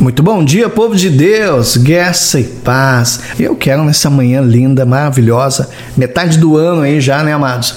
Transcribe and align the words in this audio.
Muito 0.00 0.22
bom 0.22 0.42
dia, 0.42 0.66
povo 0.70 0.96
de 0.96 1.10
Deus, 1.10 1.76
graça 1.76 2.40
e 2.40 2.44
paz. 2.44 3.20
Eu 3.38 3.54
quero 3.54 3.84
nessa 3.84 4.08
manhã 4.08 4.40
linda, 4.40 4.86
maravilhosa, 4.86 5.68
metade 5.94 6.38
do 6.38 6.56
ano 6.56 6.80
aí 6.80 7.02
já, 7.02 7.22
né, 7.22 7.34
amados? 7.34 7.74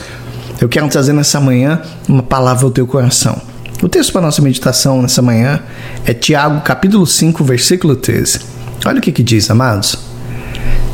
Eu 0.62 0.70
quero 0.70 0.88
trazer 0.88 1.12
nessa 1.12 1.42
manhã 1.42 1.82
uma 2.08 2.24
palavra 2.24 2.64
ao 2.64 2.72
teu 2.72 2.88
coração. 2.88 3.42
O 3.82 3.90
texto 3.90 4.14
para 4.14 4.22
nossa 4.22 4.42
meditação 4.42 5.02
nessa 5.02 5.22
manhã 5.22 5.64
é 6.06 6.14
Tiago, 6.14 6.62
capítulo 6.62 7.06
5, 7.06 7.44
versículo 7.44 7.94
13. 7.94 8.40
Olha 8.86 9.00
o 9.00 9.02
que, 9.02 9.12
que 9.12 9.22
diz, 9.22 9.52
amados. 9.52 9.98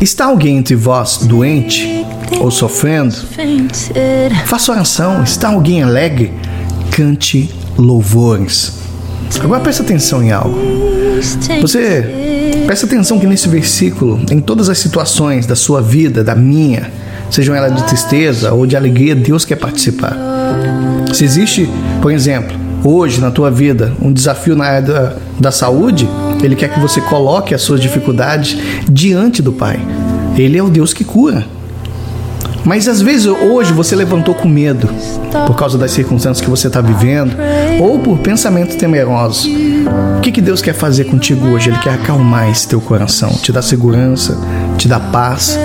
Está 0.02 0.26
alguém 0.26 0.58
entre 0.58 0.76
vós 0.76 1.18
doente 1.18 2.08
ou 2.40 2.50
sofrendo? 2.50 3.14
Faça 4.48 4.72
oração. 4.72 5.22
Está 5.22 5.50
alguém 5.50 5.84
alegre? 5.84 6.34
Cante 6.90 7.54
louvores. 7.78 8.80
Agora 9.40 9.62
presta 9.62 9.84
atenção 9.84 10.24
em 10.24 10.32
algo. 10.32 11.09
Você 11.62 12.64
presta 12.66 12.86
atenção 12.86 13.20
que 13.20 13.28
nesse 13.28 13.48
versículo, 13.48 14.20
em 14.32 14.40
todas 14.40 14.70
as 14.70 14.78
situações 14.78 15.46
da 15.46 15.56
sua 15.56 15.82
vida, 15.82 16.24
da 16.24 16.36
minha, 16.36 16.92
sejam 17.30 17.56
elas 17.56 17.76
de 17.76 17.84
tristeza 17.84 18.54
ou 18.54 18.66
de 18.66 18.76
alegria, 18.76 19.16
Deus 19.16 19.46
quer 19.46 19.56
participar. 19.56 20.16
Se 21.14 21.24
existe, 21.24 21.70
por 22.02 22.12
exemplo, 22.12 22.58
hoje 22.84 23.20
na 23.20 23.32
tua 23.32 23.52
vida 23.52 23.94
um 24.02 24.12
desafio 24.12 24.56
na 24.56 24.66
área 24.66 24.82
da, 24.82 25.16
da 25.40 25.52
saúde, 25.52 26.08
Ele 26.42 26.56
quer 26.56 26.70
que 26.70 26.80
você 26.80 27.02
coloque 27.02 27.54
as 27.54 27.62
suas 27.62 27.82
dificuldades 27.82 28.58
diante 28.90 29.42
do 29.42 29.52
Pai. 29.52 29.80
Ele 30.38 30.58
é 30.58 30.64
o 30.64 30.70
Deus 30.70 30.94
que 30.94 31.04
cura. 31.04 31.46
Mas 32.64 32.88
às 32.88 33.02
vezes 33.02 33.26
hoje 33.26 33.74
você 33.74 33.96
levantou 33.96 34.36
com 34.36 34.48
medo 34.48 34.90
por 35.48 35.56
causa 35.56 35.78
das 35.78 35.92
circunstâncias 35.92 36.42
que 36.44 36.50
você 36.50 36.68
está 36.68 36.82
vivendo 36.82 37.36
ou 37.80 38.00
por 38.00 38.20
pensamentos 38.20 38.76
temerosos. 38.76 39.50
O 40.18 40.22
que, 40.22 40.32
que 40.32 40.42
Deus 40.42 40.62
quer 40.62 40.74
fazer 40.74 41.06
contigo 41.06 41.48
hoje? 41.48 41.70
Ele 41.70 41.80
quer 41.80 41.94
acalmar 41.94 42.50
esse 42.50 42.68
teu 42.68 42.82
coração, 42.82 43.30
te 43.42 43.52
dar 43.52 43.62
segurança, 43.62 44.38
te 44.78 44.88
dar 44.88 45.00
paz. 45.12 45.58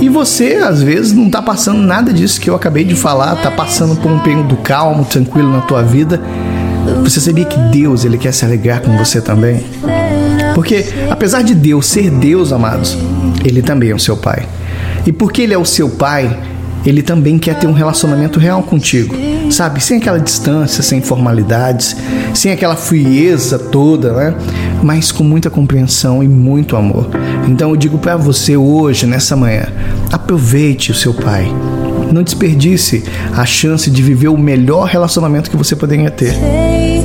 E 0.00 0.08
você, 0.08 0.56
às 0.56 0.82
vezes, 0.82 1.12
não 1.12 1.26
está 1.26 1.40
passando 1.40 1.80
nada 1.80 2.12
disso 2.12 2.40
que 2.40 2.50
eu 2.50 2.56
acabei 2.56 2.82
de 2.84 2.94
falar, 2.94 3.34
está 3.34 3.50
passando 3.50 3.94
por 3.96 4.10
um 4.10 4.18
período 4.18 4.56
calmo, 4.56 5.04
tranquilo 5.04 5.52
na 5.52 5.60
tua 5.60 5.82
vida. 5.82 6.20
Você 7.04 7.20
sabia 7.20 7.44
que 7.44 7.56
Deus 7.70 8.04
ele 8.04 8.18
quer 8.18 8.32
se 8.32 8.44
alegrar 8.44 8.80
com 8.80 8.96
você 8.96 9.20
também? 9.20 9.64
Porque 10.54 10.84
apesar 11.08 11.42
de 11.42 11.54
Deus 11.54 11.86
ser 11.86 12.10
Deus, 12.10 12.52
amados, 12.52 12.98
ele 13.44 13.62
também 13.62 13.90
é 13.90 13.94
o 13.94 13.98
seu 13.98 14.16
pai. 14.16 14.46
E 15.06 15.12
porque 15.12 15.42
ele 15.42 15.54
é 15.54 15.58
o 15.58 15.64
seu 15.64 15.88
pai, 15.88 16.38
ele 16.84 17.02
também 17.02 17.38
quer 17.38 17.58
ter 17.58 17.66
um 17.66 17.72
relacionamento 17.72 18.38
real 18.38 18.62
contigo, 18.62 19.14
sabe? 19.50 19.80
Sem 19.82 19.98
aquela 19.98 20.18
distância, 20.18 20.82
sem 20.82 21.00
formalidades, 21.00 21.96
sem 22.34 22.52
aquela 22.52 22.76
frieza 22.76 23.58
toda, 23.58 24.12
né? 24.12 24.34
Mas 24.82 25.12
com 25.12 25.22
muita 25.22 25.48
compreensão 25.48 26.22
e 26.22 26.28
muito 26.28 26.76
amor. 26.76 27.08
Então 27.48 27.70
eu 27.70 27.76
digo 27.76 27.98
para 27.98 28.16
você 28.16 28.56
hoje, 28.56 29.06
nessa 29.06 29.36
manhã, 29.36 29.66
aproveite 30.12 30.90
o 30.90 30.94
seu 30.94 31.14
pai. 31.14 31.46
Não 32.12 32.22
desperdice 32.22 33.04
a 33.34 33.46
chance 33.46 33.90
de 33.90 34.02
viver 34.02 34.28
o 34.28 34.36
melhor 34.36 34.86
relacionamento 34.86 35.50
que 35.50 35.56
você 35.56 35.74
poderia 35.74 36.10
ter. 36.10 36.34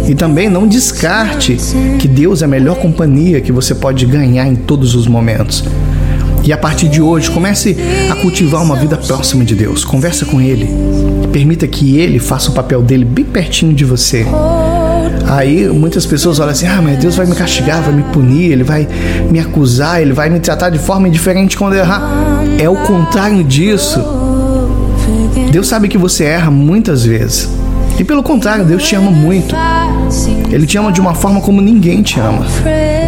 E 0.08 0.16
também 0.16 0.50
não 0.50 0.68
descarte 0.68 1.58
que 2.00 2.08
Deus 2.08 2.42
é 2.42 2.46
a 2.46 2.48
melhor 2.48 2.78
companhia 2.78 3.42
que 3.42 3.52
você 3.52 3.76
pode 3.76 4.06
ganhar 4.06 4.48
em 4.48 4.56
todos 4.56 4.96
os 4.96 5.08
momentos. 5.08 5.64
E 6.44 6.54
a 6.54 6.58
partir 6.58 6.88
de 6.88 7.02
hoje, 7.02 7.30
comece 7.30 7.76
a 8.10 8.16
cultivar 8.16 8.64
uma 8.64 8.76
vida 8.76 8.98
próxima 8.98 9.44
de 9.44 9.54
Deus. 9.54 9.84
Conversa 9.84 10.26
com 10.26 10.40
Ele. 10.40 10.70
Permita 11.32 11.68
que 11.68 11.98
Ele 11.98 12.20
faça 12.20 12.50
o 12.50 12.54
papel 12.54 12.82
dele 12.82 13.04
bem 13.04 13.26
pertinho 13.26 13.74
de 13.74 13.84
você. 13.84 14.26
Aí 15.28 15.68
muitas 15.68 16.06
pessoas 16.06 16.40
olham 16.40 16.52
assim: 16.52 16.68
ah, 16.68 16.82
mas 16.82 16.98
Deus 17.00 17.16
vai 17.16 17.26
me 17.26 17.36
castigar, 17.36 17.82
vai 17.82 17.94
me 17.94 18.04
punir, 18.04 18.52
Ele 18.52 18.64
vai 18.64 18.88
me 19.30 19.40
acusar, 19.40 20.02
Ele 20.02 20.14
vai 20.14 20.30
me 20.30 20.40
tratar 20.40 20.70
de 20.70 20.80
forma 20.80 21.08
indiferente 21.08 21.58
quando 21.58 21.74
eu 21.74 21.80
errar. 21.80 22.02
É 22.60 22.70
o 22.70 22.76
contrário 22.78 23.44
disso. 23.44 24.02
Deus 25.52 25.68
sabe 25.68 25.88
que 25.88 25.98
você 25.98 26.24
erra 26.24 26.50
muitas 26.50 27.04
vezes. 27.04 27.50
E 28.00 28.04
pelo 28.04 28.22
contrário, 28.22 28.64
Deus 28.64 28.84
te 28.84 28.96
ama 28.96 29.12
muito. 29.12 29.56
Ele 30.50 30.66
te 30.66 30.78
ama 30.78 30.92
de 30.92 31.02
uma 31.02 31.14
forma 31.14 31.42
como 31.42 31.62
ninguém 31.62 32.02
te 32.02 32.20
ama. 32.20 32.46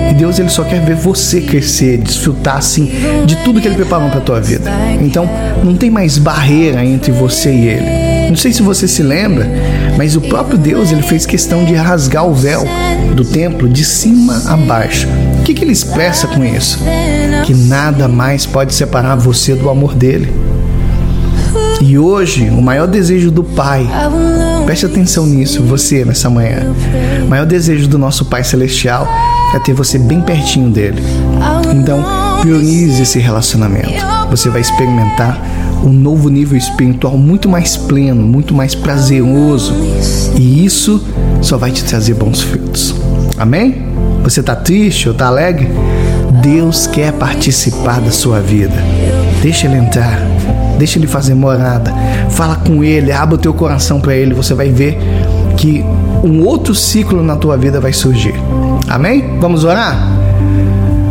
E 0.09 0.13
Deus 0.13 0.39
ele 0.39 0.49
só 0.49 0.63
quer 0.63 0.81
ver 0.83 0.95
você 0.95 1.41
crescer, 1.41 1.97
desfrutar 1.97 2.57
assim 2.57 2.91
de 3.25 3.35
tudo 3.37 3.61
que 3.61 3.67
ele 3.67 3.75
preparou 3.75 4.09
para 4.09 4.19
tua 4.21 4.41
vida. 4.41 4.69
Então, 5.01 5.29
não 5.63 5.75
tem 5.75 5.89
mais 5.89 6.17
barreira 6.17 6.83
entre 6.83 7.11
você 7.11 7.51
e 7.51 7.67
ele. 7.67 8.29
Não 8.29 8.35
sei 8.35 8.51
se 8.51 8.61
você 8.61 8.87
se 8.87 9.01
lembra, 9.01 9.47
mas 9.97 10.15
o 10.15 10.21
próprio 10.21 10.57
Deus 10.57 10.91
ele 10.91 11.01
fez 11.01 11.25
questão 11.25 11.65
de 11.65 11.73
rasgar 11.73 12.27
o 12.27 12.33
véu 12.33 12.63
do 13.15 13.25
templo 13.25 13.67
de 13.67 13.83
cima 13.83 14.43
a 14.45 14.55
baixo. 14.55 15.07
O 15.39 15.43
que, 15.43 15.53
que 15.53 15.63
ele 15.63 15.71
expressa 15.71 16.27
com 16.27 16.43
isso? 16.45 16.79
Que 17.43 17.53
nada 17.55 18.07
mais 18.07 18.45
pode 18.45 18.73
separar 18.73 19.15
você 19.15 19.55
do 19.55 19.69
amor 19.69 19.95
dele. 19.95 20.31
E 21.81 21.97
hoje, 21.97 22.49
o 22.49 22.61
maior 22.61 22.87
desejo 22.87 23.31
do 23.31 23.43
Pai, 23.43 23.87
preste 24.69 24.85
atenção 24.85 25.25
nisso, 25.25 25.63
você 25.63 26.05
nessa 26.05 26.29
manhã. 26.29 26.71
O 27.23 27.27
maior 27.27 27.43
desejo 27.43 27.87
do 27.87 27.97
nosso 27.97 28.25
Pai 28.25 28.43
Celestial 28.43 29.07
é 29.55 29.57
ter 29.57 29.73
você 29.73 29.97
bem 29.97 30.21
pertinho 30.21 30.69
dele. 30.69 31.01
Então, 31.75 32.05
priorize 32.39 33.01
esse 33.01 33.17
relacionamento. 33.17 33.89
Você 34.29 34.47
vai 34.47 34.61
experimentar 34.61 35.43
um 35.83 35.89
novo 35.89 36.29
nível 36.29 36.55
espiritual 36.55 37.17
muito 37.17 37.49
mais 37.49 37.75
pleno, 37.75 38.21
muito 38.21 38.53
mais 38.53 38.75
prazeroso. 38.75 39.73
E 40.37 40.63
isso 40.63 41.03
só 41.41 41.57
vai 41.57 41.71
te 41.71 41.83
trazer 41.83 42.13
bons 42.13 42.39
frutos. 42.43 42.93
Amém? 43.39 43.87
Você 44.21 44.39
está 44.39 44.55
triste 44.55 45.07
ou 45.07 45.13
está 45.13 45.25
alegre? 45.25 45.67
Deus 46.43 46.85
quer 46.85 47.11
participar 47.13 47.99
da 48.01 48.11
sua 48.11 48.39
vida. 48.39 48.75
Deixa 49.41 49.65
ele 49.65 49.77
entrar 49.77 50.19
deixa 50.79 50.97
ele 50.97 51.05
fazer 51.05 51.35
morada, 51.35 51.93
fala 52.29 52.55
com 52.55 52.83
ele, 52.83 53.11
abre 53.11 53.35
o 53.35 53.37
teu 53.37 53.53
coração 53.53 53.99
para 53.99 54.15
ele, 54.15 54.33
você 54.33 54.53
vai 54.53 54.69
ver 54.69 54.97
que 55.57 55.83
um 56.23 56.43
outro 56.43 56.73
ciclo 56.73 57.21
na 57.21 57.35
tua 57.35 57.57
vida 57.57 57.79
vai 57.79 57.91
surgir. 57.93 58.33
Amém? 58.87 59.37
Vamos 59.39 59.65
orar? 59.65 59.95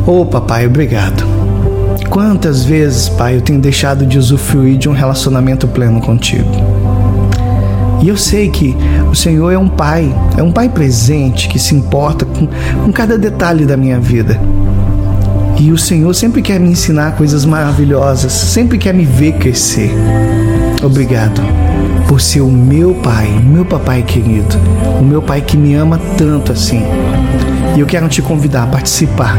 Ô 0.06 0.22
oh, 0.22 0.26
papai, 0.26 0.66
obrigado. 0.66 1.22
Quantas 2.08 2.64
vezes, 2.64 3.10
pai, 3.10 3.36
eu 3.36 3.42
tenho 3.42 3.60
deixado 3.60 4.06
de 4.06 4.18
usufruir 4.18 4.78
de 4.78 4.88
um 4.88 4.92
relacionamento 4.92 5.68
pleno 5.68 6.00
contigo? 6.00 6.50
E 8.00 8.08
eu 8.08 8.16
sei 8.16 8.48
que 8.48 8.74
o 9.10 9.14
Senhor 9.14 9.50
é 9.50 9.58
um 9.58 9.68
pai, 9.68 10.14
é 10.36 10.42
um 10.42 10.50
pai 10.50 10.68
presente 10.68 11.48
que 11.48 11.58
se 11.58 11.74
importa 11.74 12.24
com, 12.24 12.48
com 12.84 12.92
cada 12.92 13.18
detalhe 13.18 13.66
da 13.66 13.76
minha 13.76 14.00
vida. 14.00 14.40
E 15.60 15.72
o 15.72 15.78
Senhor 15.78 16.14
sempre 16.14 16.40
quer 16.40 16.60
me 16.60 16.70
ensinar 16.70 17.16
coisas 17.16 17.44
maravilhosas, 17.44 18.32
sempre 18.32 18.78
quer 18.78 18.94
me 18.94 19.04
ver 19.04 19.32
crescer. 19.32 19.90
Obrigado 20.82 21.42
por 22.06 22.20
ser 22.20 22.42
o 22.42 22.48
meu 22.48 22.94
pai, 22.94 23.28
meu 23.44 23.64
papai 23.64 24.02
querido, 24.02 24.56
o 25.00 25.04
meu 25.04 25.20
pai 25.20 25.40
que 25.40 25.56
me 25.56 25.74
ama 25.74 26.00
tanto 26.16 26.52
assim. 26.52 26.82
E 27.76 27.80
eu 27.80 27.86
quero 27.86 28.08
te 28.08 28.22
convidar 28.22 28.62
a 28.62 28.66
participar 28.68 29.36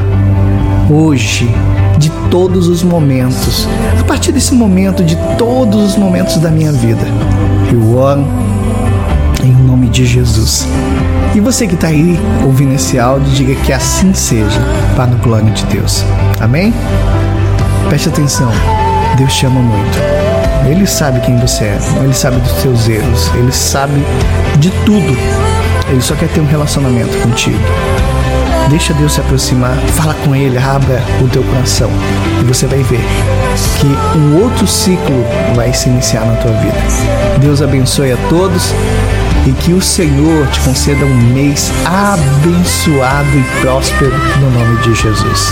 hoje 0.90 1.50
de 1.97 2.09
todos 2.29 2.68
os 2.68 2.84
momentos, 2.84 3.66
a 4.00 4.03
partir 4.03 4.34
desse 4.34 4.53
momento, 4.53 5.03
de 5.03 5.18
todos 5.38 5.91
os 5.91 5.96
momentos 5.96 6.35
da 6.38 6.52
minha 6.52 6.72
vida. 6.72 7.06
Eu 7.72 7.96
oro 7.97 8.25
em 9.44 9.51
nome 9.51 9.88
de 9.89 10.05
Jesus. 10.05 10.67
E 11.35 11.39
você 11.39 11.67
que 11.67 11.75
está 11.75 11.88
aí 11.88 12.19
ouvindo 12.45 12.73
esse 12.73 13.00
áudio, 13.00 13.31
diga 13.31 13.55
que 13.55 13.72
assim 13.72 14.13
seja, 14.13 14.59
para 14.95 15.11
o 15.11 15.17
glória 15.17 15.51
de 15.51 15.63
Deus. 15.66 16.03
Amém? 16.39 16.73
Preste 17.88 18.09
atenção, 18.09 18.51
Deus 19.17 19.33
te 19.33 19.45
ama 19.45 19.61
muito. 19.61 19.97
Ele 20.69 20.85
sabe 20.85 21.19
quem 21.22 21.38
você 21.38 21.66
é, 21.66 21.79
ele 22.03 22.13
sabe 22.13 22.38
dos 22.38 22.51
seus 22.61 22.88
erros, 22.88 23.29
ele 23.35 23.51
sabe 23.51 24.03
de 24.59 24.69
tudo. 24.85 25.17
Ele 25.89 26.01
só 26.01 26.16
quer 26.16 26.29
ter 26.29 26.39
um 26.39 26.45
relacionamento 26.45 27.17
contigo. 27.19 27.57
Deixa 28.69 28.94
Deus 28.94 29.13
se 29.13 29.22
aproximar, 29.22 29.75
fala 29.95 30.13
com 30.23 30.35
Ele, 30.35 30.55
abra 30.55 31.02
o 31.23 31.28
teu 31.28 31.41
coração 31.43 31.90
e 32.40 32.43
você 32.43 32.67
vai 32.67 32.84
ver 32.84 33.02
que 33.79 34.17
um 34.17 34.43
outro 34.43 34.67
ciclo 34.67 35.25
vai 35.55 35.73
se 35.73 35.90
iniciar 35.90 36.23
na 36.23 36.35
tua 36.35 36.52
vida. 36.52 36.78
Deus 37.40 37.64
abençoe 37.64 38.11
a 38.11 38.17
todos 38.29 38.72
e 39.49 39.53
que 39.53 39.73
o 39.73 39.81
Senhor 39.81 40.47
te 40.47 40.59
conceda 40.59 41.03
um 41.03 41.34
mês 41.34 41.72
abençoado 41.84 43.28
e 43.35 43.61
próspero 43.61 44.16
no 44.40 44.51
nome 44.51 44.78
de 44.84 44.93
Jesus. 44.93 45.51